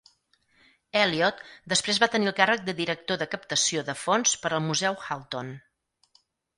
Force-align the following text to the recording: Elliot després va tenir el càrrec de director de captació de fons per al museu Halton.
Elliot 1.01 1.43
després 1.75 2.01
va 2.05 2.09
tenir 2.17 2.31
el 2.33 2.35
càrrec 2.41 2.65
de 2.71 2.77
director 2.81 3.23
de 3.25 3.29
captació 3.37 3.87
de 3.93 3.99
fons 4.07 4.37
per 4.45 4.55
al 4.59 4.67
museu 4.73 5.03
Halton. 5.11 5.57